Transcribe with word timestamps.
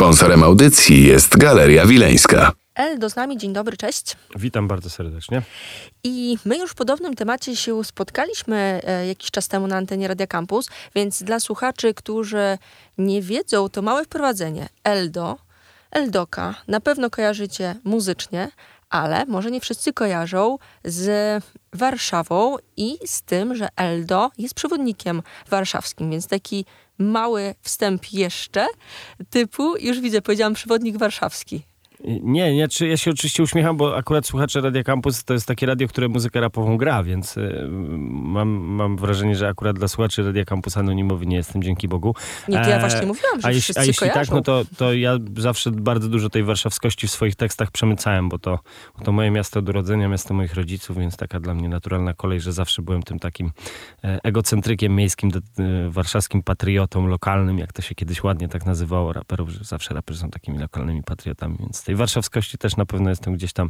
Sponsorem 0.00 0.42
audycji 0.42 1.06
jest 1.06 1.36
Galeria 1.36 1.86
Wileńska. 1.86 2.52
Eldo 2.74 3.10
z 3.10 3.16
nami, 3.16 3.38
dzień 3.38 3.52
dobry, 3.52 3.76
cześć. 3.76 4.16
Witam 4.36 4.68
bardzo 4.68 4.90
serdecznie. 4.90 5.42
I 6.04 6.38
my 6.44 6.58
już 6.58 6.70
w 6.70 6.74
podobnym 6.74 7.16
temacie 7.16 7.56
się 7.56 7.84
spotkaliśmy 7.84 8.80
e, 8.84 9.06
jakiś 9.06 9.30
czas 9.30 9.48
temu 9.48 9.66
na 9.66 9.76
antenie 9.76 10.08
Radia 10.08 10.26
Campus, 10.26 10.68
więc 10.94 11.22
dla 11.22 11.40
słuchaczy, 11.40 11.94
którzy 11.94 12.58
nie 12.98 13.22
wiedzą, 13.22 13.68
to 13.68 13.82
małe 13.82 14.04
wprowadzenie. 14.04 14.68
Eldo, 14.84 15.38
Eldoka, 15.90 16.54
na 16.68 16.80
pewno 16.80 17.10
kojarzycie 17.10 17.74
muzycznie, 17.84 18.50
ale 18.90 19.26
może 19.26 19.50
nie 19.50 19.60
wszyscy 19.60 19.92
kojarzą 19.92 20.58
z 20.84 21.44
Warszawą 21.72 22.56
i 22.76 22.98
z 23.06 23.22
tym, 23.22 23.54
że 23.54 23.68
Eldo 23.76 24.30
jest 24.38 24.54
przewodnikiem 24.54 25.22
warszawskim, 25.50 26.10
więc 26.10 26.26
taki 26.26 26.64
mały 27.00 27.54
wstęp 27.62 28.12
jeszcze 28.12 28.66
typu, 29.30 29.76
już 29.76 30.00
widzę, 30.00 30.22
powiedziałam 30.22 30.54
przewodnik 30.54 30.96
warszawski. 30.96 31.69
Nie, 32.04 32.54
nie, 32.54 32.68
czy 32.68 32.88
ja 32.88 32.96
się 32.96 33.10
oczywiście 33.10 33.42
uśmiecham, 33.42 33.76
bo 33.76 33.96
akurat 33.96 34.26
słuchacze 34.26 34.60
Radia 34.60 34.84
Campus 34.84 35.24
to 35.24 35.34
jest 35.34 35.46
takie 35.46 35.66
radio, 35.66 35.88
które 35.88 36.08
muzykę 36.08 36.40
rapową 36.40 36.76
gra, 36.76 37.02
więc 37.02 37.36
y, 37.36 37.68
mam, 38.10 38.48
mam 38.48 38.96
wrażenie, 38.96 39.36
że 39.36 39.48
akurat 39.48 39.78
dla 39.78 39.88
słuchaczy 39.88 40.22
Radia 40.22 40.44
Campus 40.44 40.76
anonimowy 40.76 41.26
nie 41.26 41.36
jestem, 41.36 41.62
dzięki 41.62 41.88
Bogu. 41.88 42.14
Nie, 42.48 42.60
to 42.60 42.70
ja 42.70 42.76
e, 42.76 42.80
właśnie 42.80 43.06
mówiłam, 43.06 43.40
że 43.40 43.48
a 43.48 43.52
jeśli, 43.52 43.74
a 43.78 43.84
jeśli 43.84 44.08
kojarzą. 44.08 44.20
tak, 44.20 44.30
no 44.30 44.42
to, 44.42 44.62
to 44.76 44.92
ja 44.92 45.18
zawsze 45.36 45.70
bardzo 45.70 46.08
dużo 46.08 46.30
tej 46.30 46.44
warszawskości 46.44 47.08
w 47.08 47.10
swoich 47.10 47.36
tekstach 47.36 47.70
przemycałem, 47.70 48.28
bo 48.28 48.38
to, 48.38 48.58
bo 48.98 49.04
to 49.04 49.12
moje 49.12 49.30
miasto 49.30 49.60
od 49.60 49.68
urodzenia, 49.68 50.08
miasto 50.08 50.34
moich 50.34 50.54
rodziców, 50.54 50.98
więc 50.98 51.16
taka 51.16 51.40
dla 51.40 51.54
mnie 51.54 51.68
naturalna 51.68 52.14
kolej, 52.14 52.40
że 52.40 52.52
zawsze 52.52 52.82
byłem 52.82 53.02
tym 53.02 53.18
takim 53.18 53.52
e, 54.04 54.18
egocentrykiem 54.22 54.96
miejskim, 54.96 55.30
warszawskim 55.88 56.42
patriotą 56.42 57.06
lokalnym, 57.06 57.58
jak 57.58 57.72
to 57.72 57.82
się 57.82 57.94
kiedyś 57.94 58.22
ładnie 58.22 58.48
tak 58.48 58.66
nazywało 58.66 59.12
raperów, 59.12 59.48
że 59.48 59.64
zawsze 59.64 59.94
raperzy 59.94 60.20
są 60.20 60.30
takimi 60.30 60.58
lokalnymi 60.58 61.02
patriotami, 61.02 61.56
więc 61.60 61.89
tej 61.90 61.96
warszawskości 61.96 62.58
też 62.58 62.76
na 62.76 62.86
pewno 62.86 63.10
jestem 63.10 63.34
gdzieś 63.34 63.52
tam, 63.52 63.68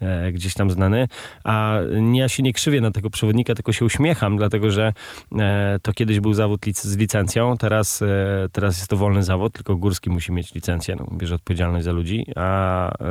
e, 0.00 0.32
gdzieś 0.32 0.54
tam 0.54 0.70
znany. 0.70 1.08
A 1.44 1.78
ja 2.12 2.28
się 2.28 2.42
nie 2.42 2.52
krzywię 2.52 2.80
na 2.80 2.90
tego 2.90 3.10
przewodnika, 3.10 3.54
tylko 3.54 3.72
się 3.72 3.84
uśmiecham, 3.84 4.36
dlatego 4.36 4.70
że 4.70 4.92
e, 5.38 5.78
to 5.82 5.92
kiedyś 5.92 6.20
był 6.20 6.34
zawód 6.34 6.66
lic 6.66 6.82
z 6.82 6.96
licencją, 6.96 7.56
teraz, 7.56 8.02
e, 8.02 8.06
teraz 8.52 8.76
jest 8.76 8.90
to 8.90 8.96
wolny 8.96 9.22
zawód, 9.22 9.52
tylko 9.52 9.76
Górski 9.76 10.10
musi 10.10 10.32
mieć 10.32 10.54
licencję, 10.54 10.96
no, 10.96 11.06
bierze 11.12 11.34
odpowiedzialność 11.34 11.84
za 11.84 11.92
ludzi, 11.92 12.26
a 12.36 12.88
e, 12.90 13.04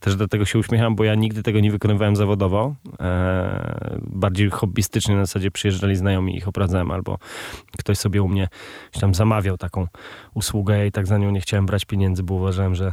też 0.00 0.16
dlatego 0.16 0.44
się 0.44 0.58
uśmiecham, 0.58 0.96
bo 0.96 1.04
ja 1.04 1.14
nigdy 1.14 1.42
tego 1.42 1.60
nie 1.60 1.70
wykonywałem 1.70 2.16
zawodowo. 2.16 2.74
E, 3.00 4.00
bardziej 4.02 4.50
hobbystycznie 4.50 5.14
na 5.14 5.24
zasadzie 5.24 5.50
przyjeżdżali 5.50 5.96
znajomi, 5.96 6.36
ich 6.36 6.48
opradzałem, 6.48 6.90
albo 6.90 7.18
ktoś 7.78 7.98
sobie 7.98 8.22
u 8.22 8.28
mnie 8.28 8.48
tam 9.00 9.14
zamawiał 9.14 9.58
taką 9.58 9.86
usługę 10.34 10.86
i 10.86 10.92
tak 10.92 11.06
za 11.06 11.18
nią 11.18 11.30
nie 11.30 11.40
chciałem 11.40 11.66
brać 11.66 11.84
pieniędzy, 11.84 12.22
bo 12.22 12.34
uważałem, 12.34 12.74
że 12.74 12.92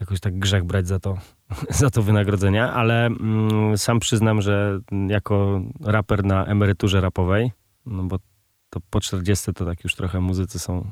jakoś 0.00 0.20
tak 0.20 0.38
grzech 0.38 0.64
brać 0.64 0.88
za 0.88 0.98
to, 0.98 1.18
za 1.80 1.90
to 1.90 2.02
wynagrodzenia, 2.02 2.72
ale 2.72 3.06
mm, 3.06 3.78
sam 3.78 4.00
przyznam, 4.00 4.42
że 4.42 4.80
jako 5.08 5.60
raper 5.84 6.24
na 6.24 6.46
emeryturze 6.46 7.00
rapowej, 7.00 7.52
no 7.86 8.04
bo 8.04 8.18
to 8.70 8.80
po 8.90 9.00
40 9.00 9.52
to 9.52 9.64
tak 9.64 9.84
już 9.84 9.94
trochę 9.94 10.20
muzycy 10.20 10.58
są 10.58 10.90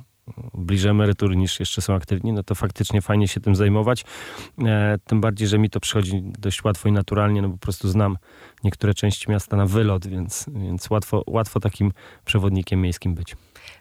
bliżej 0.54 0.90
emerytury 0.90 1.36
niż 1.36 1.60
jeszcze 1.60 1.82
są 1.82 1.94
aktywni, 1.94 2.32
no 2.32 2.42
to 2.42 2.54
faktycznie 2.54 3.02
fajnie 3.02 3.28
się 3.28 3.40
tym 3.40 3.56
zajmować. 3.56 4.04
E, 4.64 4.98
tym 5.06 5.20
bardziej, 5.20 5.48
że 5.48 5.58
mi 5.58 5.70
to 5.70 5.80
przychodzi 5.80 6.22
dość 6.38 6.64
łatwo 6.64 6.88
i 6.88 6.92
naturalnie, 6.92 7.42
no 7.42 7.50
po 7.50 7.58
prostu 7.58 7.88
znam 7.88 8.16
niektóre 8.64 8.94
części 8.94 9.30
miasta 9.30 9.56
na 9.56 9.66
wylot, 9.66 10.06
więc, 10.06 10.46
więc 10.48 10.90
łatwo, 10.90 11.22
łatwo 11.26 11.60
takim 11.60 11.92
przewodnikiem 12.24 12.80
miejskim 12.80 13.14
być. 13.14 13.36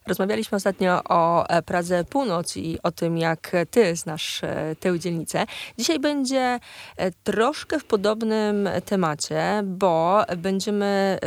Rozmawialiśmy 0.07 0.55
ostatnio 0.55 1.01
o 1.03 1.49
e, 1.49 1.61
Pradze 1.61 2.03
Północ 2.03 2.57
i 2.57 2.77
o 2.83 2.91
tym, 2.91 3.17
jak 3.17 3.51
ty 3.71 3.95
znasz 3.95 4.43
e, 4.43 4.75
tę 4.79 4.99
dzielnicę. 4.99 5.45
Dzisiaj 5.77 5.99
będzie 5.99 6.59
e, 6.97 7.11
troszkę 7.11 7.79
w 7.79 7.85
podobnym 7.85 8.69
temacie, 8.85 9.63
bo 9.65 10.23
będziemy 10.37 11.19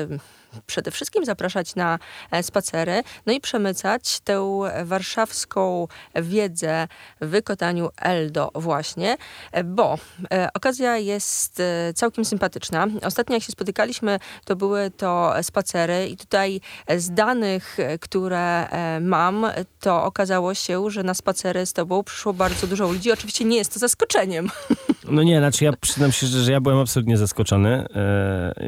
przede 0.67 0.91
wszystkim 0.91 1.25
zapraszać 1.25 1.75
na 1.75 1.99
e, 2.31 2.43
spacery, 2.43 3.03
no 3.27 3.33
i 3.33 3.41
przemycać 3.41 4.21
tę 4.21 4.61
warszawską 4.85 5.89
wiedzę 6.15 6.89
w 7.21 7.29
wykotaniu 7.29 7.89
Eldo 7.97 8.51
właśnie, 8.55 9.17
e, 9.53 9.65
bo 9.65 9.99
e, 10.33 10.49
okazja 10.55 10.97
jest 10.97 11.63
całkiem 11.95 12.25
sympatyczna. 12.25 12.87
Ostatnio 13.03 13.35
jak 13.35 13.43
się 13.43 13.53
spotykaliśmy, 13.53 14.19
to 14.45 14.57
były 14.57 14.91
to 14.91 15.35
spacery 15.43 16.09
i 16.09 16.17
tutaj 16.17 16.61
z 16.97 17.11
danych, 17.11 17.77
które 18.01 18.69
mam, 19.01 19.47
to 19.81 20.05
okazało 20.05 20.55
się, 20.55 20.91
że 20.91 21.03
na 21.03 21.15
spacery 21.15 21.67
z 21.67 21.73
tobą 21.73 22.05
przyszło 22.05 22.33
bardzo 22.33 22.67
dużo 22.67 22.89
ludzi. 22.89 23.13
Oczywiście 23.13 23.45
nie 23.45 23.57
jest 23.57 23.73
to 23.73 23.79
zaskoczeniem. 23.79 24.51
No 25.11 25.23
nie, 25.23 25.39
znaczy 25.39 25.65
ja 25.65 25.73
przyznam 25.81 26.13
się, 26.13 26.27
że, 26.27 26.43
że 26.43 26.53
ja 26.53 26.61
byłem 26.61 26.79
absolutnie 26.79 27.17
zaskoczony. 27.17 27.87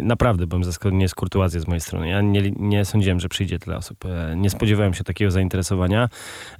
naprawdę 0.02 0.46
byłem 0.46 0.64
zaskoczony, 0.64 0.96
nie 0.96 1.04
jest 1.04 1.14
kurtuazja 1.14 1.60
z 1.60 1.66
mojej 1.66 1.80
strony. 1.80 2.08
Ja 2.08 2.20
nie, 2.20 2.50
nie 2.56 2.84
sądziłem, 2.84 3.20
że 3.20 3.28
przyjdzie 3.28 3.58
tyle 3.58 3.76
osób. 3.76 4.04
E, 4.04 4.36
nie 4.36 4.50
spodziewałem 4.50 4.94
się 4.94 5.04
takiego 5.04 5.30
zainteresowania. 5.30 6.08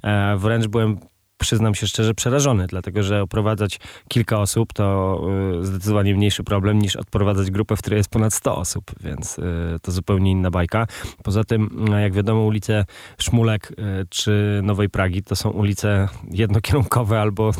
E, 0.03 0.37
wręcz 0.37 0.67
byłem 0.67 0.99
przyznam 1.39 1.75
się 1.75 1.87
szczerze, 1.87 2.13
przerażony, 2.13 2.67
dlatego 2.67 3.03
że 3.03 3.21
oprowadzać 3.21 3.79
kilka 4.07 4.39
osób 4.39 4.73
to 4.73 5.19
y, 5.61 5.65
zdecydowanie 5.65 6.15
mniejszy 6.15 6.43
problem 6.43 6.79
niż 6.79 6.95
odprowadzać 6.95 7.51
grupę, 7.51 7.75
w 7.75 7.79
której 7.79 7.97
jest 7.97 8.09
ponad 8.09 8.33
100 8.33 8.57
osób, 8.57 8.91
więc 9.01 9.39
y, 9.39 9.43
to 9.81 9.91
zupełnie 9.91 10.31
inna 10.31 10.51
bajka. 10.51 10.87
Poza 11.23 11.43
tym, 11.43 11.69
no, 11.89 11.99
jak 11.99 12.13
wiadomo, 12.13 12.41
ulice 12.41 12.85
Szmulek 13.17 13.71
y, 13.71 13.75
czy 14.09 14.61
Nowej 14.63 14.89
Pragi 14.89 15.23
to 15.23 15.35
są 15.35 15.49
ulice 15.49 16.07
jednokierunkowe 16.31 17.21
albo 17.25 17.51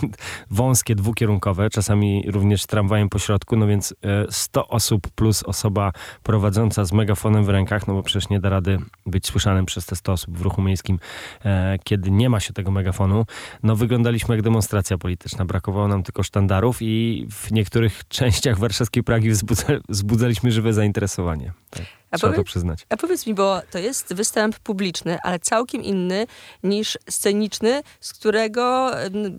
wąskie, 0.50 0.96
dwukierunkowe, 0.96 1.70
czasami 1.70 2.24
również 2.28 2.66
tramwajem 2.66 3.10
po 3.10 3.20
środku, 3.20 3.56
no 3.56 3.68
więc 3.68 3.96
100 4.30 4.68
osób 4.68 5.08
plus 5.16 5.44
osoba 5.44 5.92
prowadząca 6.24 6.86
z 6.86 6.92
megafonem 6.92 7.44
w 7.44 7.50
rękach, 7.50 7.88
no 7.88 7.94
bo 7.94 8.04
przecież 8.04 8.30
nie 8.30 8.40
da 8.40 8.50
rady 8.50 8.78
być 9.06 9.28
słyszanym 9.28 9.66
przez 9.66 9.86
te 9.86 9.96
100 9.96 10.12
osób 10.12 10.38
w 10.38 10.42
ruchu 10.42 10.62
miejskim, 10.62 11.00
e, 11.46 11.80
kiedy 11.84 12.12
nie 12.12 12.30
ma 12.30 12.40
się 12.40 12.54
tego 12.54 12.72
megafonu 12.72 13.26
no 13.69 13.69
wyglądaliśmy 13.76 14.36
jak 14.36 14.44
demonstracja 14.44 14.98
polityczna. 14.98 15.46
Brakowało 15.46 15.88
nam 15.88 16.04
tylko 16.04 16.24
sztandarów 16.24 16.78
i 16.82 17.26
w 17.32 17.52
niektórych 17.52 18.04
częściach 18.08 18.60
warszawskiej 18.60 19.04
Pragi 19.04 19.32
wzbudzaliśmy 19.90 20.52
żywe 20.52 20.74
zainteresowanie. 20.74 21.54
Tak. 21.70 21.99
A 22.12 22.18
Trzeba 22.18 22.34
powiedz, 22.34 22.46
to 22.46 22.52
przyznać. 22.52 22.86
A 22.90 22.98
powiedz 22.98 23.28
mi, 23.28 23.34
bo 23.34 23.62
to 23.72 23.80
jest 23.80 24.14
występ 24.14 24.60
publiczny, 24.60 25.18
ale 25.24 25.40
całkiem 25.40 25.84
inny 25.84 26.28
niż 26.64 26.98
sceniczny, 27.10 27.82
z 28.00 28.14
którego, 28.14 28.92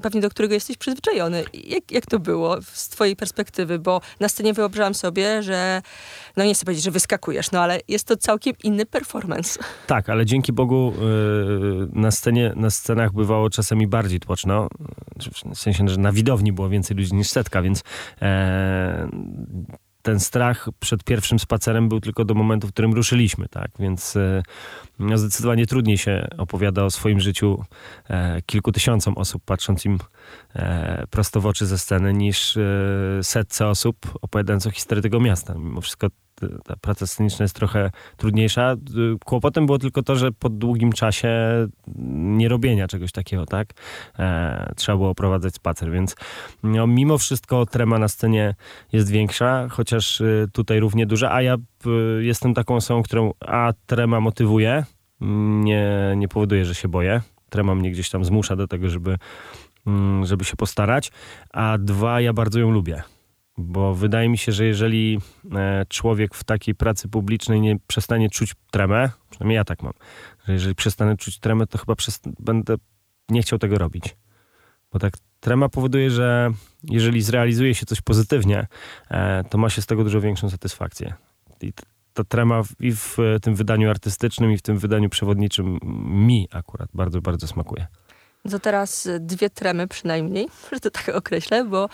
pewnie 0.02 0.20
do 0.20 0.30
którego 0.30 0.54
jesteś 0.54 0.76
przyzwyczajony. 0.76 1.44
Jak, 1.54 1.92
jak 1.92 2.06
to 2.06 2.18
było 2.18 2.56
z 2.62 2.88
twojej 2.88 3.16
perspektywy? 3.16 3.78
Bo 3.78 4.00
na 4.20 4.28
scenie 4.28 4.52
wyobrażam 4.52 4.94
sobie, 4.94 5.42
że, 5.42 5.82
no 6.36 6.44
nie 6.44 6.54
chcę 6.54 6.64
powiedzieć, 6.64 6.84
że 6.84 6.90
wyskakujesz, 6.90 7.50
no 7.50 7.60
ale 7.60 7.80
jest 7.88 8.06
to 8.06 8.16
całkiem 8.16 8.54
inny 8.64 8.86
performance. 8.86 9.60
Tak, 9.86 10.10
ale 10.10 10.26
dzięki 10.26 10.52
Bogu 10.52 10.92
yy, 11.00 11.88
na 11.92 12.10
scenie, 12.10 12.52
na 12.56 12.70
scenach 12.70 13.12
bywało 13.12 13.50
czasami 13.50 13.86
bardziej 13.86 14.20
tłoczno. 14.20 14.68
W 15.54 15.58
sensie, 15.58 15.88
że 15.88 15.96
na 15.96 16.12
widowni 16.12 16.52
było 16.52 16.68
więcej 16.68 16.96
ludzi 16.96 17.14
niż 17.14 17.30
setka, 17.30 17.62
więc 17.62 17.82
yy, 18.20 18.28
ten 20.02 20.20
strach 20.20 20.68
przed 20.80 21.04
pierwszym 21.04 21.38
spacerem 21.38 21.88
był 21.88 22.00
tylko 22.00 22.24
do 22.24 22.34
momentu, 22.34 22.66
w 22.68 22.72
którym 22.72 22.92
ruszyliśmy, 22.92 23.48
tak? 23.48 23.70
Więc 23.78 24.16
e, 24.16 24.42
zdecydowanie 25.14 25.66
trudniej 25.66 25.98
się 25.98 26.28
opowiada 26.38 26.84
o 26.84 26.90
swoim 26.90 27.20
życiu 27.20 27.64
e, 28.08 28.42
kilku 28.42 28.72
tysiącom 28.72 29.14
osób, 29.18 29.42
patrząc 29.44 29.84
im 29.84 29.98
e, 30.54 31.04
prosto 31.10 31.40
w 31.40 31.46
oczy 31.46 31.66
ze 31.66 31.78
sceny, 31.78 32.12
niż 32.12 32.58
setce 33.22 33.66
osób 33.66 33.96
opowiadając 34.22 34.66
o 34.66 34.70
historii 34.70 35.02
tego 35.02 35.20
miasta. 35.20 35.54
Mimo 35.54 35.80
wszystko 35.80 36.06
ta 36.64 36.76
praca 36.76 37.06
sceniczna 37.06 37.42
jest 37.42 37.56
trochę 37.56 37.90
trudniejsza. 38.16 38.76
Kłopotem 39.24 39.66
było 39.66 39.78
tylko 39.78 40.02
to, 40.02 40.16
że 40.16 40.32
po 40.32 40.48
długim 40.48 40.92
czasie 40.92 41.28
nie 42.14 42.48
robienia 42.48 42.88
czegoś 42.88 43.12
takiego, 43.12 43.46
tak? 43.46 43.72
E, 44.18 44.72
trzeba 44.76 44.98
było 44.98 45.14
prowadzać 45.14 45.54
spacer, 45.54 45.90
więc 45.90 46.16
no, 46.62 46.86
mimo 46.86 47.18
wszystko 47.18 47.66
trema 47.66 47.98
na 47.98 48.08
scenie 48.08 48.54
jest 48.92 49.10
większa, 49.10 49.68
chociaż 49.70 50.20
y, 50.20 50.48
tutaj 50.52 50.80
równie 50.80 51.06
duża, 51.06 51.32
a 51.32 51.42
ja 51.42 51.56
y, 51.56 52.24
jestem 52.24 52.54
taką 52.54 52.76
osobą, 52.76 53.02
którą 53.02 53.32
a 53.40 53.72
trema 53.86 54.20
motywuje, 54.20 54.84
nie, 55.20 56.14
nie 56.16 56.28
powoduje, 56.28 56.64
że 56.64 56.74
się 56.74 56.88
boję. 56.88 57.20
Trema 57.50 57.74
mnie 57.74 57.90
gdzieś 57.90 58.10
tam 58.10 58.24
zmusza 58.24 58.56
do 58.56 58.68
tego, 58.68 58.88
żeby, 58.88 59.18
mm, 59.86 60.26
żeby 60.26 60.44
się 60.44 60.56
postarać, 60.56 61.12
a 61.52 61.78
dwa, 61.78 62.20
ja 62.20 62.32
bardzo 62.32 62.60
ją 62.60 62.70
lubię. 62.70 63.02
Bo 63.60 63.94
wydaje 63.94 64.28
mi 64.28 64.38
się, 64.38 64.52
że 64.52 64.64
jeżeli 64.64 65.18
e, 65.54 65.86
człowiek 65.88 66.34
w 66.34 66.44
takiej 66.44 66.74
pracy 66.74 67.08
publicznej 67.08 67.60
nie 67.60 67.76
przestanie 67.86 68.30
czuć 68.30 68.54
tremę, 68.70 69.10
przynajmniej 69.30 69.56
ja 69.56 69.64
tak 69.64 69.82
mam, 69.82 69.92
że 70.46 70.52
jeżeli 70.52 70.74
przestanę 70.74 71.16
czuć 71.16 71.38
tremę, 71.38 71.66
to 71.66 71.78
chyba 71.78 71.94
będę 72.38 72.74
nie 73.28 73.42
chciał 73.42 73.58
tego 73.58 73.78
robić. 73.78 74.16
Bo 74.92 74.98
tak 74.98 75.14
trema 75.40 75.68
powoduje, 75.68 76.10
że 76.10 76.50
jeżeli 76.82 77.22
zrealizuje 77.22 77.74
się 77.74 77.86
coś 77.86 78.00
pozytywnie, 78.00 78.66
e, 79.10 79.44
to 79.44 79.58
ma 79.58 79.70
się 79.70 79.82
z 79.82 79.86
tego 79.86 80.04
dużo 80.04 80.20
większą 80.20 80.50
satysfakcję. 80.50 81.14
I 81.62 81.72
ta 82.14 82.24
trema 82.24 82.62
i 82.80 82.92
w 82.92 83.16
tym 83.42 83.54
wydaniu 83.54 83.90
artystycznym, 83.90 84.52
i 84.52 84.56
w 84.56 84.62
tym 84.62 84.78
wydaniu 84.78 85.08
przewodniczym 85.08 85.78
mi 86.04 86.48
akurat 86.52 86.88
bardzo, 86.94 87.20
bardzo 87.20 87.46
smakuje. 87.46 87.86
To 88.48 88.58
teraz 88.58 89.08
dwie 89.20 89.50
tremy 89.50 89.88
przynajmniej, 89.88 90.48
że 90.72 90.80
to 90.80 90.90
tak 90.90 91.08
określę, 91.08 91.64
bo 91.64 91.88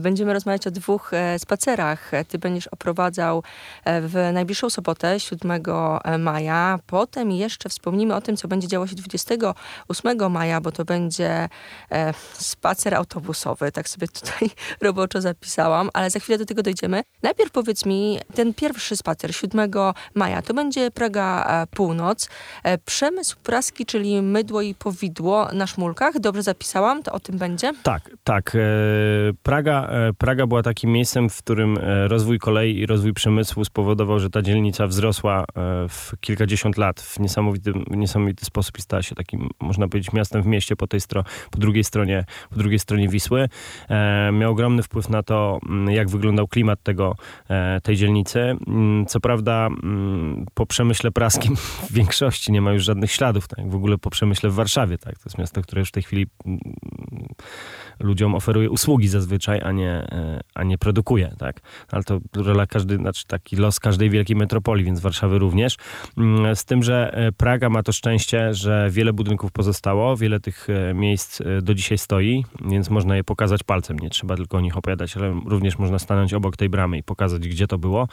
będziemy 0.00 0.32
rozmawiać 0.32 0.66
o 0.66 0.70
dwóch 0.70 1.14
e, 1.14 1.38
spacerach. 1.38 2.10
Ty 2.28 2.38
będziesz 2.38 2.66
oprowadzał 2.66 3.42
e, 3.84 4.00
w 4.00 4.14
najbliższą 4.32 4.70
sobotę, 4.70 5.20
7 5.20 5.50
e, 6.04 6.18
maja. 6.18 6.78
Potem 6.86 7.30
jeszcze 7.30 7.68
wspomnimy 7.68 8.14
o 8.14 8.20
tym, 8.20 8.36
co 8.36 8.48
będzie 8.48 8.68
działo 8.68 8.86
się 8.86 8.96
28 8.96 10.32
maja, 10.32 10.60
bo 10.60 10.72
to 10.72 10.84
będzie 10.84 11.48
spacer 12.32 12.94
autobusowy. 12.94 13.72
Tak 13.72 13.88
sobie 13.88 14.08
tutaj 14.20 14.50
roboczo 14.80 15.20
zapisałam, 15.20 15.90
ale 15.94 16.10
za 16.10 16.20
chwilę 16.20 16.38
do 16.38 16.46
tego 16.46 16.62
dojdziemy. 16.62 17.02
Najpierw 17.22 17.50
powiedz 17.50 17.86
mi, 17.86 18.18
ten 18.34 18.54
pierwszy 18.54 18.96
spacer 18.96 19.34
7 19.34 19.70
maja, 20.14 20.42
to 20.42 20.54
będzie 20.54 20.90
Praga 20.90 21.66
Północ. 21.70 22.28
Przemysł 22.84 23.36
praski, 23.42 23.86
czyli 23.86 24.22
mydło 24.22 24.62
i 24.62 24.74
powidło 24.74 25.48
na 25.52 25.66
szmul 25.66 25.87
Dobrze 26.20 26.42
zapisałam? 26.42 27.02
To 27.02 27.12
o 27.12 27.20
tym 27.20 27.38
będzie? 27.38 27.72
Tak, 27.82 28.10
tak. 28.24 28.54
E, 28.54 28.58
Praga, 29.42 29.88
e, 29.90 30.12
Praga 30.12 30.46
była 30.46 30.62
takim 30.62 30.92
miejscem, 30.92 31.30
w 31.30 31.38
którym 31.38 31.78
e, 31.78 32.08
rozwój 32.08 32.38
kolei 32.38 32.78
i 32.78 32.86
rozwój 32.86 33.12
przemysłu 33.12 33.64
spowodował, 33.64 34.18
że 34.18 34.30
ta 34.30 34.42
dzielnica 34.42 34.86
wzrosła 34.86 35.44
w 35.88 36.12
kilkadziesiąt 36.20 36.76
lat 36.76 37.00
w 37.00 37.20
niesamowity, 37.20 37.72
niesamowity 37.90 38.44
sposób 38.44 38.78
i 38.78 38.82
stała 38.82 39.02
się 39.02 39.14
takim, 39.14 39.48
można 39.60 39.88
powiedzieć, 39.88 40.12
miastem 40.12 40.42
w 40.42 40.46
mieście 40.46 40.76
po 40.76 40.86
tej 40.86 41.00
stro, 41.00 41.24
po 41.50 41.58
drugiej 41.58 41.84
stronie, 41.84 42.24
po 42.50 42.56
drugiej 42.56 42.78
stronie 42.78 43.08
Wisły. 43.08 43.48
Miał 44.32 44.52
ogromny 44.52 44.82
wpływ 44.82 45.08
na 45.08 45.22
to, 45.22 45.58
jak 45.88 46.10
wyglądał 46.10 46.48
klimat 46.48 46.82
tego, 46.82 47.16
tej 47.82 47.96
dzielnicy. 47.96 48.56
Co 49.08 49.20
prawda 49.20 49.68
po 50.54 50.66
przemyśle 50.66 51.10
praskim 51.10 51.56
w 51.90 51.92
większości 51.92 52.52
nie 52.52 52.60
ma 52.60 52.72
już 52.72 52.84
żadnych 52.84 53.12
śladów, 53.12 53.48
tak? 53.48 53.70
w 53.70 53.74
ogóle 53.74 53.98
po 53.98 54.10
przemyśle 54.10 54.50
w 54.50 54.54
Warszawie. 54.54 54.98
Tak? 54.98 55.14
To 55.14 55.22
jest 55.26 55.38
miasto, 55.38 55.62
które 55.62 55.77
już 55.78 55.88
w 55.88 55.92
tej 55.92 56.02
chwili 56.02 56.26
mm, 56.46 56.58
ludziom 58.00 58.34
oferuje 58.34 58.70
usługi 58.70 59.08
zazwyczaj, 59.08 59.60
a 59.64 59.72
nie, 59.72 59.90
e, 59.90 60.40
a 60.54 60.64
nie 60.64 60.78
produkuje, 60.78 61.34
tak? 61.38 61.60
Ale 61.92 62.04
to 62.04 62.20
rola 62.34 62.66
każdy, 62.66 62.96
znaczy 62.96 63.26
taki 63.26 63.56
los 63.56 63.80
każdej 63.80 64.10
wielkiej 64.10 64.36
metropolii, 64.36 64.84
więc 64.84 65.00
Warszawy 65.00 65.38
również. 65.38 65.76
Mm, 66.16 66.56
z 66.56 66.64
tym, 66.64 66.82
że 66.82 67.14
e, 67.14 67.32
Praga 67.32 67.68
ma 67.68 67.82
to 67.82 67.92
szczęście, 67.92 68.54
że 68.54 68.88
wiele 68.90 69.12
budynków 69.12 69.52
pozostało, 69.52 70.16
wiele 70.16 70.40
tych 70.40 70.66
e, 70.70 70.94
miejsc 70.94 71.42
do 71.62 71.74
dzisiaj 71.74 71.98
stoi, 71.98 72.44
więc 72.64 72.90
można 72.90 73.16
je 73.16 73.24
pokazać 73.24 73.62
palcem. 73.62 73.98
Nie 73.98 74.10
trzeba 74.10 74.36
tylko 74.36 74.56
o 74.56 74.60
nich 74.60 74.76
opowiadać, 74.76 75.16
ale 75.16 75.40
również 75.46 75.78
można 75.78 75.98
stanąć 75.98 76.34
obok 76.34 76.56
tej 76.56 76.68
bramy 76.68 76.98
i 76.98 77.02
pokazać, 77.02 77.48
gdzie 77.48 77.66
to 77.66 77.78
było. 77.78 78.08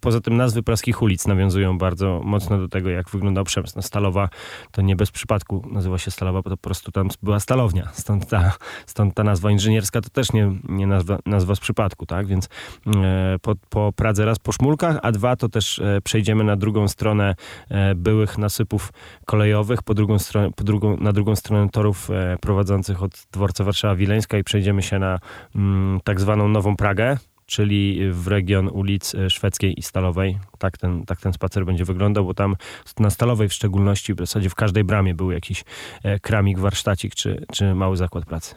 Poza 0.00 0.20
tym 0.20 0.36
nazwy 0.36 0.62
praskich 0.62 1.02
ulic 1.02 1.26
nawiązują 1.26 1.78
bardzo 1.78 2.20
mocno 2.24 2.58
do 2.58 2.68
tego, 2.68 2.90
jak 2.90 3.10
wyglądał 3.10 3.44
przemysł. 3.44 3.72
No, 3.76 3.82
Stalowa 3.82 4.28
to 4.70 4.82
nie 4.82 4.96
bez 4.96 5.10
przypadku 5.10 5.66
nazywa 5.70 5.98
się 5.98 6.10
Stalowa, 6.10 6.42
po 6.50 6.56
prostu 6.56 6.92
tam 6.92 7.08
była 7.22 7.40
stalownia. 7.40 7.88
Stąd 7.92 8.28
ta, 8.28 8.52
stąd 8.86 9.14
ta 9.14 9.24
nazwa 9.24 9.50
inżynierska 9.50 10.00
to 10.00 10.10
też 10.10 10.32
nie, 10.32 10.52
nie 10.68 10.86
nazwa, 10.86 11.18
nazwa 11.26 11.54
z 11.54 11.60
przypadku, 11.60 12.06
tak? 12.06 12.26
Więc 12.26 12.48
e, 12.96 13.36
po, 13.42 13.54
po 13.68 13.92
Pradze 13.96 14.24
raz 14.24 14.38
po 14.38 14.52
szmulkach, 14.52 14.98
a 15.02 15.12
dwa 15.12 15.36
to 15.36 15.48
też 15.48 15.78
e, 15.78 16.00
przejdziemy 16.04 16.44
na 16.44 16.56
drugą 16.56 16.88
stronę 16.88 17.34
e, 17.68 17.94
byłych 17.94 18.38
nasypów 18.38 18.92
kolejowych, 19.26 19.82
po 19.82 19.94
drugą 19.94 20.18
stronę, 20.18 20.50
po 20.56 20.64
drugą, 20.64 20.96
na 20.96 21.12
drugą 21.12 21.36
stronę 21.36 21.68
torów 21.68 22.08
prowadzących 22.40 23.02
od 23.02 23.12
dworca 23.32 23.64
Warszawa 23.64 23.94
Wileńska 23.94 24.38
i 24.38 24.44
przejdziemy 24.44 24.82
się 24.82 24.98
na 24.98 25.18
mm, 25.54 26.00
tak 26.04 26.20
zwaną 26.20 26.48
Nową 26.48 26.76
Pragę, 26.76 27.18
czyli 27.46 28.00
w 28.10 28.28
region 28.28 28.68
ulic 28.68 29.14
e, 29.14 29.30
Szwedzkiej 29.30 29.78
i 29.78 29.82
Stalowej. 29.82 30.38
Tak 30.58 30.78
ten, 30.78 31.06
tak 31.06 31.20
ten 31.20 31.32
spacer 31.32 31.66
będzie 31.66 31.84
wyglądał, 31.84 32.24
bo 32.24 32.34
tam 32.34 32.56
na 32.98 33.10
Stalowej 33.10 33.48
w 33.48 33.52
szczególności 33.52 34.14
w 34.14 34.18
zasadzie 34.18 34.50
w 34.50 34.54
każdej 34.54 34.84
bramie 34.84 35.14
był 35.14 35.30
jakiś 35.30 35.64
e, 36.02 36.20
kramik, 36.20 36.58
warsztacik 36.58 37.14
czy, 37.14 37.46
czy 37.52 37.74
mały 37.74 37.96
zakład 37.96 38.26
pracy. 38.26 38.54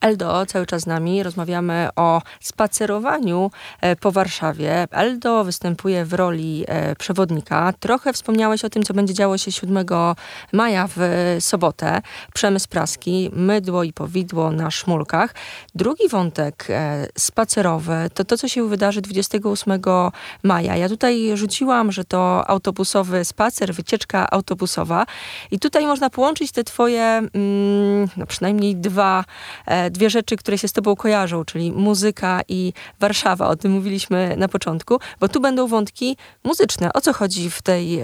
Eldo 0.00 0.46
cały 0.46 0.66
czas 0.66 0.82
z 0.82 0.86
nami. 0.86 1.22
Rozmawiamy 1.22 1.88
o 1.96 2.22
spacerowaniu 2.40 3.50
e, 3.80 3.96
po 3.96 4.12
Warszawie. 4.12 4.88
Eldo 4.90 5.44
występuje 5.44 6.04
w 6.04 6.12
roli 6.12 6.64
e, 6.68 6.96
przewodnika. 6.96 7.72
Trochę 7.80 8.12
wspomniałeś 8.12 8.64
o 8.64 8.70
tym, 8.70 8.82
co 8.82 8.94
będzie 8.94 9.14
działo 9.14 9.38
się 9.38 9.52
7 9.52 9.86
maja 10.52 10.88
w 10.96 10.98
sobotę. 11.40 12.02
Przemysł 12.34 12.68
praski, 12.68 13.30
mydło 13.32 13.84
i 13.84 13.92
powidło 13.92 14.50
na 14.50 14.70
szmulkach. 14.70 15.34
Drugi 15.74 16.08
wątek 16.08 16.66
e, 16.70 17.06
spacerowy 17.18 18.10
to 18.14 18.24
to, 18.24 18.36
co 18.36 18.48
się 18.48 18.68
wydarzy 18.68 19.00
28 19.00 19.80
maja. 20.42 20.76
Ja 20.76 20.88
tutaj 20.88 21.30
rzuciłam, 21.34 21.92
że 21.92 22.04
to 22.04 22.50
autobusowy 22.50 23.24
spacer, 23.24 23.74
wycieczka 23.74 24.30
autobusowa. 24.30 25.06
I 25.50 25.58
tutaj 25.58 25.86
można 25.86 26.10
połączyć 26.10 26.52
te 26.52 26.64
twoje, 26.64 27.02
mm, 27.02 28.08
no 28.16 28.26
przynajmniej 28.26 28.76
dwa 28.76 29.24
dwie 29.90 30.10
rzeczy, 30.10 30.36
które 30.36 30.58
się 30.58 30.68
z 30.68 30.72
tobą 30.72 30.96
kojarzą, 30.96 31.44
czyli 31.44 31.72
muzyka 31.72 32.40
i 32.48 32.72
Warszawa. 33.00 33.48
O 33.48 33.56
tym 33.56 33.72
mówiliśmy 33.72 34.34
na 34.36 34.48
początku, 34.48 34.98
bo 35.20 35.28
tu 35.28 35.40
będą 35.40 35.66
wątki 35.66 36.16
muzyczne. 36.44 36.92
O 36.92 37.00
co 37.00 37.12
chodzi 37.12 37.50
w, 37.50 37.62
tej, 37.62 38.00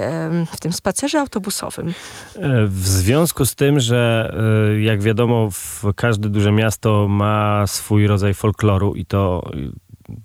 w 0.53 0.61
tym 0.61 0.73
spacerze 0.73 1.21
autobusowym? 1.21 1.89
E, 1.89 2.67
w 2.67 2.89
związku 2.89 3.47
z 3.47 3.55
tym, 3.55 3.81
że 3.81 4.33
e, 4.75 4.81
jak 4.81 5.03
wiadomo, 5.03 5.49
każde 5.97 6.29
duże 6.29 6.53
miasto 6.53 7.09
ma 7.09 7.67
swój 7.67 8.07
rodzaj 8.07 8.35
folkloru 8.35 8.95
i 8.95 9.07
to 9.07 9.51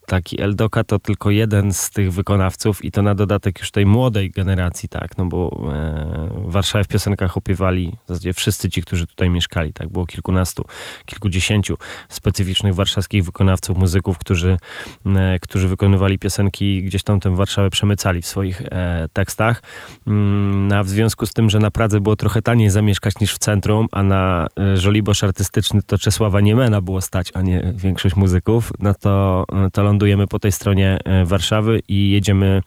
taki 0.05 0.41
Eldoka 0.41 0.83
to 0.83 0.99
tylko 0.99 1.29
jeden 1.29 1.73
z 1.73 1.89
tych 1.89 2.13
wykonawców 2.13 2.85
i 2.85 2.91
to 2.91 3.01
na 3.01 3.15
dodatek 3.15 3.59
już 3.59 3.71
tej 3.71 3.85
młodej 3.85 4.31
generacji, 4.31 4.89
tak, 4.89 5.17
no 5.17 5.25
bo 5.25 5.69
e, 5.73 6.29
w 6.47 6.51
Warszawie 6.51 6.83
w 6.83 6.87
piosenkach 6.87 7.37
opiewali 7.37 7.97
w 8.05 8.07
zasadzie 8.07 8.33
wszyscy 8.33 8.69
ci, 8.69 8.81
którzy 8.81 9.07
tutaj 9.07 9.29
mieszkali, 9.29 9.73
tak, 9.73 9.89
było 9.89 10.05
kilkunastu, 10.05 10.65
kilkudziesięciu 11.05 11.77
specyficznych 12.09 12.75
warszawskich 12.75 13.25
wykonawców, 13.25 13.77
muzyków, 13.77 14.17
którzy, 14.17 14.57
e, 15.05 15.39
którzy 15.39 15.67
wykonywali 15.67 16.19
piosenki 16.19 16.83
gdzieś 16.83 17.03
tam 17.03 17.19
tę 17.19 17.35
Warszawę 17.35 17.69
przemycali 17.69 18.21
w 18.21 18.27
swoich 18.27 18.61
e, 18.61 19.07
tekstach, 19.13 19.63
mm, 20.07 20.73
a 20.73 20.83
w 20.83 20.89
związku 20.89 21.25
z 21.25 21.33
tym, 21.33 21.49
że 21.49 21.59
na 21.59 21.71
Pradze 21.71 22.01
było 22.01 22.15
trochę 22.15 22.41
taniej 22.41 22.69
zamieszkać 22.69 23.19
niż 23.21 23.33
w 23.33 23.37
centrum, 23.37 23.87
a 23.91 24.03
na 24.03 24.47
e, 24.59 24.77
Żoliborz 24.77 25.23
artystyczny 25.23 25.81
to 25.83 25.97
Czesława 25.97 26.41
Niemena 26.41 26.81
było 26.81 27.01
stać, 27.01 27.31
a 27.33 27.41
nie 27.41 27.73
większość 27.75 28.15
muzyków, 28.15 28.71
no 28.79 28.93
to 28.93 29.45
to 29.71 29.83
lądujemy 29.83 30.27
po 30.27 30.39
tej 30.39 30.51
stronie 30.51 30.99
e, 31.05 31.25
Warszawy 31.25 31.81
i 31.87 32.11
jedziemy 32.11 32.61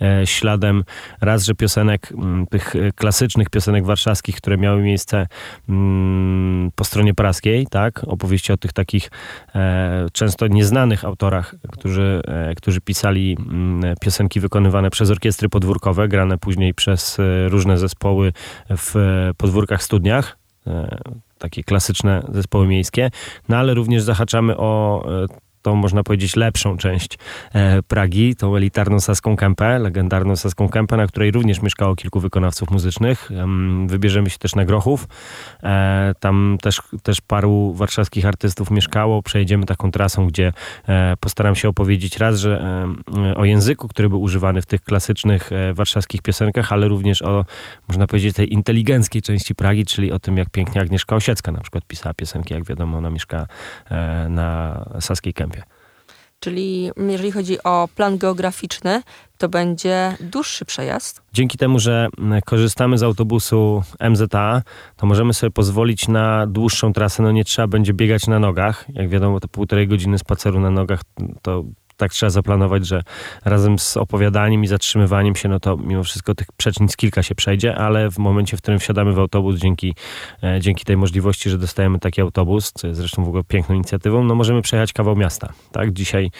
e, 0.00 0.26
śladem 0.26 0.84
raz, 1.20 1.44
że 1.44 1.54
piosenek, 1.54 2.12
tych 2.50 2.74
klasycznych 2.94 3.50
piosenek 3.50 3.84
warszawskich, 3.84 4.36
które 4.36 4.56
miały 4.56 4.82
miejsce 4.82 5.26
po 6.74 6.84
stronie 6.84 7.14
praskiej, 7.14 7.66
tak? 7.66 8.04
Opowieści 8.06 8.52
o 8.52 8.56
tych 8.56 8.72
takich 8.72 9.10
e, 9.54 10.06
często 10.12 10.46
nieznanych 10.46 11.04
autorach, 11.04 11.54
którzy, 11.72 12.22
którzy 12.56 12.80
pisali 12.80 13.36
piosenki 14.00 14.40
wykonywane 14.40 14.90
przez 14.90 15.10
orkiestry 15.10 15.48
podwórkowe, 15.48 16.08
grane 16.08 16.38
później 16.38 16.74
przez 16.74 17.18
różne 17.48 17.78
zespoły 17.78 18.32
w 18.70 18.94
podwórkach 19.36 19.82
studniach 19.82 20.38
takie 21.38 21.64
klasyczne 21.64 22.22
zespoły 22.28 22.66
miejskie, 22.66 23.10
no 23.48 23.56
ale 23.56 23.74
również 23.74 24.02
zahaczamy 24.02 24.56
o 24.56 25.04
tą, 25.66 25.74
można 25.74 26.02
powiedzieć, 26.02 26.36
lepszą 26.36 26.76
część 26.76 27.18
e, 27.52 27.82
Pragi, 27.82 28.36
tą 28.36 28.56
elitarną 28.56 29.00
Saską 29.00 29.36
Kępę, 29.36 29.78
legendarną 29.78 30.36
Saską 30.36 30.68
Kępę, 30.68 30.96
na 30.96 31.06
której 31.06 31.30
również 31.30 31.62
mieszkało 31.62 31.96
kilku 31.96 32.20
wykonawców 32.20 32.70
muzycznych. 32.70 33.30
Wybierzemy 33.86 34.30
się 34.30 34.38
też 34.38 34.54
na 34.54 34.64
Grochów. 34.64 35.08
E, 35.62 36.12
tam 36.20 36.58
też, 36.62 36.82
też 37.02 37.20
paru 37.20 37.72
warszawskich 37.74 38.26
artystów 38.26 38.70
mieszkało. 38.70 39.22
Przejedziemy 39.22 39.66
taką 39.66 39.90
trasą, 39.90 40.26
gdzie 40.26 40.52
e, 40.88 41.14
postaram 41.20 41.54
się 41.54 41.68
opowiedzieć 41.68 42.18
raz, 42.18 42.38
że 42.38 42.86
o 43.36 43.44
języku, 43.44 43.88
który 43.88 44.08
był 44.08 44.22
używany 44.22 44.62
w 44.62 44.66
tych 44.66 44.82
klasycznych 44.82 45.50
warszawskich 45.74 46.22
piosenkach, 46.22 46.72
ale 46.72 46.88
również 46.88 47.22
o, 47.22 47.44
można 47.88 48.06
powiedzieć, 48.06 48.36
tej 48.36 48.52
inteligenckiej 48.52 49.22
części 49.22 49.54
Pragi, 49.54 49.84
czyli 49.84 50.12
o 50.12 50.18
tym, 50.18 50.36
jak 50.36 50.50
pięknie 50.50 50.80
Agnieszka 50.80 51.16
Osiecka 51.16 51.52
na 51.52 51.60
przykład 51.60 51.84
pisała 51.84 52.14
piosenki. 52.14 52.54
Jak 52.54 52.64
wiadomo, 52.64 52.98
ona 52.98 53.10
mieszka 53.10 53.46
na 54.28 54.84
Saskiej 55.00 55.34
Kępie. 55.34 55.55
Czyli 56.40 56.90
jeżeli 56.98 57.32
chodzi 57.32 57.62
o 57.62 57.88
plan 57.94 58.18
geograficzny, 58.18 59.02
to 59.38 59.48
będzie 59.48 60.16
dłuższy 60.20 60.64
przejazd. 60.64 61.22
Dzięki 61.32 61.58
temu, 61.58 61.78
że 61.78 62.08
korzystamy 62.44 62.98
z 62.98 63.02
autobusu 63.02 63.82
MZA, 64.10 64.62
to 64.96 65.06
możemy 65.06 65.34
sobie 65.34 65.50
pozwolić 65.50 66.08
na 66.08 66.46
dłuższą 66.46 66.92
trasę. 66.92 67.22
No 67.22 67.32
nie 67.32 67.44
trzeba 67.44 67.68
będzie 67.68 67.94
biegać 67.94 68.26
na 68.26 68.38
nogach. 68.38 68.84
Jak 68.88 69.08
wiadomo, 69.08 69.40
to 69.40 69.48
półtorej 69.48 69.88
godziny 69.88 70.18
spaceru 70.18 70.60
na 70.60 70.70
nogach 70.70 71.00
to 71.42 71.64
tak 71.96 72.12
trzeba 72.12 72.30
zaplanować, 72.30 72.86
że 72.86 73.02
razem 73.44 73.78
z 73.78 73.96
opowiadaniem 73.96 74.64
i 74.64 74.66
zatrzymywaniem 74.66 75.36
się, 75.36 75.48
no 75.48 75.60
to 75.60 75.76
mimo 75.76 76.04
wszystko 76.04 76.34
tych 76.34 76.46
przecznic 76.56 76.96
kilka 76.96 77.22
się 77.22 77.34
przejdzie, 77.34 77.76
ale 77.76 78.10
w 78.10 78.18
momencie, 78.18 78.56
w 78.56 78.62
którym 78.62 78.80
wsiadamy 78.80 79.12
w 79.12 79.18
autobus, 79.18 79.56
dzięki, 79.56 79.94
e, 80.42 80.60
dzięki 80.60 80.84
tej 80.84 80.96
możliwości, 80.96 81.50
że 81.50 81.58
dostajemy 81.58 81.98
taki 81.98 82.20
autobus, 82.20 82.72
co 82.72 82.86
jest 82.86 83.00
zresztą 83.00 83.24
w 83.24 83.28
ogóle 83.28 83.44
piękną 83.44 83.74
inicjatywą, 83.74 84.24
no 84.24 84.34
możemy 84.34 84.62
przejechać 84.62 84.92
kawał 84.92 85.16
miasta. 85.16 85.52
Tak? 85.72 85.92
Dzisiaj, 85.92 86.30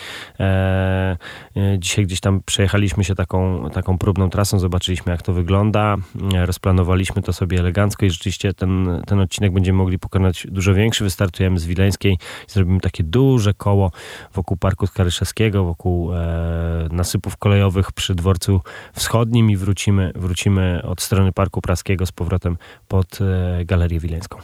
e, 0.41 1.17
e, 1.57 1.79
dzisiaj 1.79 2.05
gdzieś 2.05 2.21
tam 2.21 2.41
przejechaliśmy 2.47 3.05
się 3.05 3.15
taką, 3.15 3.71
taką 3.71 3.99
próbną 3.99 4.31
trasą, 4.31 4.59
zobaczyliśmy 4.59 5.13
jak 5.13 5.23
to 5.23 5.33
wygląda, 5.33 5.97
e, 6.35 6.47
rozplanowaliśmy 6.47 7.23
to 7.23 7.33
sobie 7.33 7.59
elegancko 7.59 8.07
i 8.07 8.11
rzeczywiście 8.11 8.55
ten, 8.55 9.03
ten 9.07 9.21
odcinek 9.21 9.53
będziemy 9.53 9.79
mogli 9.79 9.99
pokonać 9.99 10.47
dużo 10.51 10.75
większy. 10.75 11.05
Wystartujemy 11.05 11.59
z 11.59 11.67
Wileńskiej 11.67 12.13
i 12.49 12.51
zrobimy 12.53 12.81
takie 12.81 13.05
duże 13.05 13.55
koło 13.55 13.91
wokół 14.35 14.57
Parku 14.57 14.87
Skaryszewskiego, 14.87 15.46
wokół 15.51 16.15
e, 16.15 16.89
nasypów 16.91 17.37
kolejowych 17.37 17.93
przy 17.93 18.15
dworcu 18.15 18.61
wschodnim 18.93 19.51
i 19.51 19.57
wrócimy, 19.57 20.13
wrócimy 20.15 20.83
od 20.83 21.03
strony 21.03 21.33
Parku 21.33 21.61
Praskiego 21.61 22.07
z 22.07 22.13
powrotem 22.13 22.57
pod 22.89 23.19
e, 23.21 23.65
Galerię 23.65 24.01
Wileńską. 24.01 24.39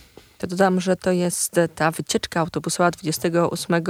Dodam, 0.47 0.81
że 0.81 0.97
to 0.97 1.13
jest 1.13 1.61
ta 1.75 1.91
wycieczka 1.91 2.41
autobusowa 2.41 2.91
28 2.91 3.83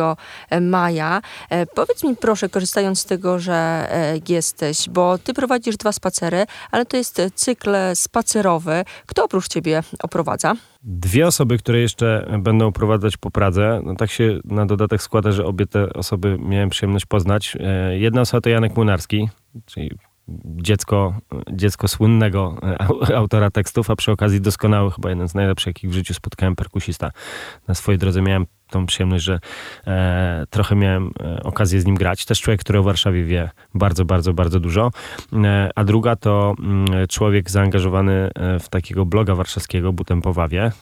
maja. 0.61 1.23
E, 1.51 1.67
powiedz 1.67 2.05
mi 2.05 2.17
proszę, 2.17 2.49
korzystając 2.49 3.01
z 3.01 3.05
tego, 3.05 3.39
że 3.39 3.53
e, 3.55 4.19
jesteś, 4.29 4.89
bo 4.89 5.19
ty 5.19 5.35
prowadzisz 5.35 5.77
dwa 5.77 5.93
spacery, 5.93 6.47
ale 6.71 6.87
to 6.87 6.97
jest 6.97 7.23
cykl 7.35 7.71
spacerowy. 7.95 8.85
Kto 9.07 9.25
oprócz 9.25 9.49
ciebie 9.49 9.83
oprowadza? 10.03 10.55
Dwie 10.83 11.27
osoby, 11.27 11.59
które 11.59 11.81
jeszcze 11.81 12.39
będą 12.39 12.73
prowadzać 12.73 13.17
po 13.17 13.31
Pradze. 13.31 13.81
No 13.85 13.95
tak 13.95 14.11
się 14.11 14.41
na 14.45 14.67
dodatek 14.67 15.03
składa, 15.03 15.33
że 15.33 15.45
obie 15.45 15.67
te 15.67 15.93
osoby 15.93 16.39
miałem 16.41 16.71
przyjemność 16.71 17.07
poznać. 17.07 17.57
E, 17.61 17.99
jedna 17.99 18.21
osoba 18.21 18.41
to 18.41 18.51
Janek 18.51 18.77
Młynarski, 18.77 19.29
czyli 19.67 19.91
dziecko, 20.45 21.15
dziecko 21.53 21.89
słynnego 21.89 22.57
autora 23.15 23.51
tekstów, 23.51 23.91
a 23.91 23.97
przy 23.97 24.13
okazji 24.13 24.41
doskonały, 24.41 24.91
chyba 24.91 25.11
jeden 25.11 25.29
z 25.29 25.35
najlepszych, 25.35 25.67
jakich 25.67 25.91
w 25.91 25.95
życiu 25.95 26.15
spotkałem 26.15 26.57
perkusista. 26.57 27.11
Na 27.69 27.75
swojej 27.75 27.99
drodze 27.99 28.23
miałem 28.23 28.47
tą 28.73 28.87
przyjemność, 28.87 29.25
że 29.25 29.41
e, 29.87 30.45
trochę 30.51 30.75
miałem 30.77 31.11
e, 31.21 31.43
okazję 31.43 31.81
z 31.81 31.87
nim 31.87 31.95
grać. 31.95 32.25
Też 32.25 32.41
człowiek, 32.41 32.61
który 32.61 32.79
o 32.79 32.83
Warszawie 32.83 33.25
wie 33.25 33.51
bardzo, 33.75 34.05
bardzo, 34.05 34.35
bardzo 34.35 34.61
dużo. 34.61 34.91
E, 35.33 35.71
a 35.75 35.85
druga 35.85 36.17
to 36.17 36.55
m, 36.59 36.85
mm, 36.89 37.07
człowiek 37.09 37.51
zaangażowany 37.51 38.31
e, 38.35 38.59
w 38.59 38.69
takiego 38.69 39.07
bloga 39.07 39.35
warszawskiego, 39.35 39.93
Butem 39.93 40.23
po 40.23 40.33
Wawie, 40.33 40.63
e, 40.65 40.73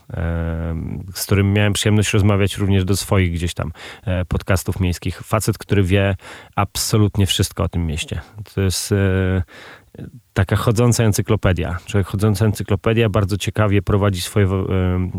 z 1.15 1.27
którym 1.27 1.53
miałem 1.53 1.73
przyjemność 1.73 2.13
rozmawiać 2.13 2.57
również 2.57 2.85
do 2.85 2.97
swoich 2.97 3.33
gdzieś 3.33 3.55
tam 3.55 3.73
e, 4.05 4.25
podcastów 4.25 4.81
miejskich. 4.81 5.21
Facet, 5.21 5.59
który 5.59 5.83
wie 5.83 6.17
absolutnie 6.57 7.27
wszystko 7.27 7.63
o 7.63 7.69
tym 7.69 7.87
mieście. 7.87 8.21
To 8.55 8.61
jest 8.61 8.95
taka 10.33 10.57
chodząca 10.57 11.05
encyklopedia. 11.05 11.79
Człowiek 11.87 12.07
chodząca 12.07 12.45
encyklopedia 12.45 13.09
bardzo 13.09 13.37
ciekawie 13.37 13.83
prowadzi 13.83 14.21
swoje, 14.21 14.49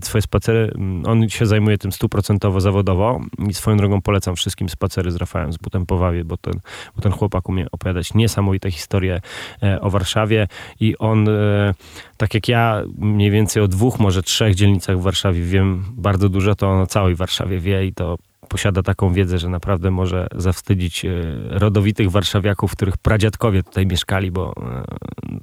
swoje 0.04 0.22
spacery. 0.22 0.74
On 1.06 1.30
się 1.30 1.46
zajmuje 1.46 1.78
tym 1.78 1.92
stuprocentowo 1.92 2.62
zawodowo 2.62 3.22
i 3.50 3.54
swoją 3.54 3.78
drogą 3.78 4.02
polecam 4.02 4.36
wszystkim 4.36 4.70
spacery 4.70 5.12
z 5.12 5.16
Rafałem, 5.16 5.54
z 5.54 5.58
Butem 5.58 5.86
Powawie, 5.86 6.24
bo 6.24 6.38
ten, 6.38 6.54
bo 6.96 7.02
ten 7.02 7.12
chłopak 7.12 7.50
umie 7.50 7.66
opowiadać 7.72 8.14
niesamowite 8.14 8.72
historie 8.72 9.22
e, 9.64 9.82
o 9.82 9.90
Warszawie 9.90 10.48
i 10.80 10.98
on, 10.98 11.30
e, 11.30 11.74
tak 12.18 12.34
jak 12.34 12.48
ja 12.48 12.84
mniej 12.98 13.32
więcej 13.32 13.64
o 13.64 13.68
dwóch, 13.68 14.00
może 14.00 14.24
trzech 14.24 14.56
dzielnicach 14.56 15.00
w 15.00 15.02
Warszawie 15.02 15.42
wiem 15.42 15.84
bardzo 15.92 16.30
dużo, 16.30 16.56
to 16.56 16.70
on 16.70 16.82
o 16.82 16.88
całej 16.88 17.16
Warszawie 17.16 17.60
wie 17.60 17.86
i 17.86 17.94
to 17.94 18.18
posiada 18.52 18.84
taką 18.84 19.14
wiedzę, 19.14 19.40
że 19.40 19.50
naprawdę 19.50 19.92
może 19.92 20.28
zawstydzić 20.36 21.06
e, 21.06 21.12
rodowitych 21.50 22.12
warszawiaków, 22.12 22.72
których 22.72 22.98
pradziadkowie 22.98 23.64
tutaj 23.64 23.86
mieszkali, 23.86 24.32
bo 24.32 24.54
e, 24.58 24.84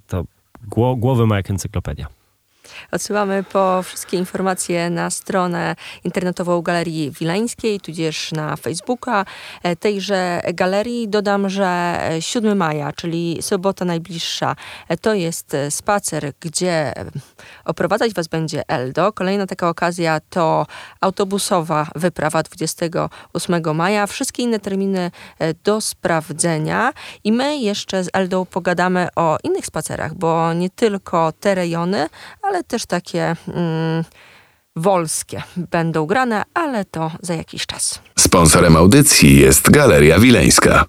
to 0.07 0.25
głowy 0.97 1.27
ma 1.27 1.37
jak 1.37 1.51
encyklopedia. 1.51 2.18
Odsyłamy 2.93 3.45
po 3.53 3.83
wszystkie 3.83 4.17
informacje 4.17 4.91
na 4.91 5.11
stronę 5.11 5.77
internetową 6.05 6.63
Galerii 6.63 7.11
Wileńskiej, 7.11 7.81
tudzież 7.81 8.33
na 8.33 8.57
Facebooka 8.57 9.25
e, 9.63 9.77
tejże 9.77 10.41
galerii. 10.55 11.09
Dodam, 11.09 11.49
że 11.49 11.99
7 12.21 12.59
maja, 12.59 12.93
czyli 12.93 13.39
sobota 13.43 13.85
najbliższa, 13.85 14.57
e, 14.89 14.97
to 14.97 15.15
jest 15.15 15.57
spacer, 15.71 16.33
gdzie 16.41 16.93
oprowadzać 17.65 18.15
Was 18.15 18.29
będzie 18.29 18.63
Eldo. 18.69 19.13
Kolejna 19.13 19.47
taka 19.47 19.69
okazja 19.69 20.21
to 20.31 20.67
autobusowa 21.01 21.87
wyprawa 21.95 22.43
28 22.43 23.75
maja. 23.75 24.07
Wszystkie 24.07 24.43
inne 24.43 24.61
terminy 24.61 25.11
e, 25.39 25.55
do 25.55 25.81
sprawdzenia 25.81 26.93
i 27.25 27.33
my 27.33 27.59
jeszcze 27.59 28.05
z 28.05 28.11
Eldą 28.13 28.47
pogadamy 28.47 29.09
o 29.17 29.39
innych 29.45 29.67
spacerach, 29.67 30.15
bo 30.15 30.53
nie 30.53 30.71
tylko 30.71 31.33
te 31.33 31.55
rejony, 31.55 32.07
ale 32.59 32.65
też 32.65 32.87
takie 32.87 33.37
mm, 33.49 34.05
wolskie 34.77 35.43
będą 35.57 36.07
grane, 36.07 36.43
ale 36.55 36.85
to 36.85 37.11
za 37.23 37.35
jakiś 37.35 37.67
czas. 37.67 38.01
Sponsorem 38.19 38.77
audycji 38.77 39.41
jest 39.41 39.71
Galeria 39.71 40.19
Wileńska. 40.19 40.85